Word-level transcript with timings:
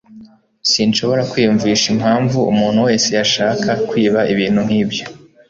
Sinshobora 0.71 1.21
kwiyumvisha 1.31 1.85
impamvu 1.93 2.37
umuntu 2.51 2.79
wese 2.87 3.07
yashaka 3.17 3.69
kwiba 3.87 4.19
ibintu 4.33 4.59
nkibyo 4.67 5.05